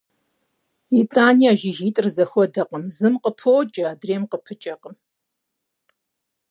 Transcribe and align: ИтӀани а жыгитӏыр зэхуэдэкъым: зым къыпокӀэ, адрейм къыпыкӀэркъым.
ИтӀани 0.99 1.45
а 1.51 1.53
жыгитӏыр 1.59 2.07
зэхуэдэкъым: 2.15 2.83
зым 2.95 3.13
къыпокӀэ, 3.23 3.83
адрейм 3.91 4.23
къыпыкӀэркъым. 4.31 4.95